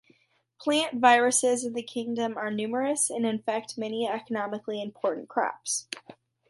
Plant 0.59 0.95
viruses 0.99 1.63
in 1.63 1.73
the 1.73 1.83
kingdom 1.83 2.35
are 2.35 2.49
numerous 2.49 3.11
and 3.11 3.23
infect 3.23 3.77
many 3.77 4.09
economically 4.09 4.81
important 4.81 5.29
crops. 5.29 5.85